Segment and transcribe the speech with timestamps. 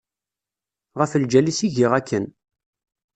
[0.99, 2.25] Ɣef lǧal-is i giɣ akken.